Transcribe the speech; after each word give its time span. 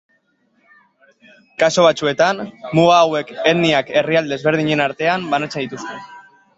Kasu 1.65 1.85
batzuetan, 1.89 2.41
muga 2.79 2.97
hauek 3.05 3.35
etniak 3.53 3.95
herrialde 4.01 4.39
ezberdinen 4.43 4.87
artean 4.91 5.33
banatzen 5.37 5.67
dituzte. 5.67 6.01